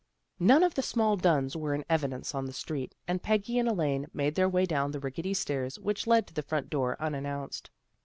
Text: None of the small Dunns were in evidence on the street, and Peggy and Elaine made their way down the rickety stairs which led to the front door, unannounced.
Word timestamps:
None 0.39 0.63
of 0.63 0.73
the 0.73 0.81
small 0.81 1.15
Dunns 1.15 1.55
were 1.55 1.75
in 1.75 1.85
evidence 1.87 2.33
on 2.33 2.45
the 2.45 2.53
street, 2.53 2.95
and 3.07 3.21
Peggy 3.21 3.59
and 3.59 3.69
Elaine 3.69 4.07
made 4.15 4.33
their 4.33 4.49
way 4.49 4.65
down 4.65 4.89
the 4.89 4.99
rickety 4.99 5.35
stairs 5.35 5.77
which 5.77 6.07
led 6.07 6.25
to 6.25 6.33
the 6.33 6.41
front 6.41 6.71
door, 6.71 6.97
unannounced. 6.99 7.69